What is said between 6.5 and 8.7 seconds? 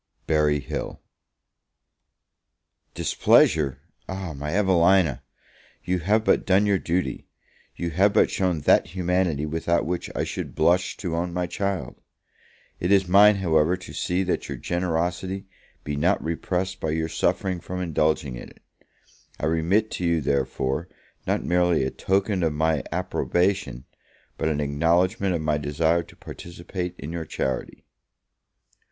your duty; you have but shown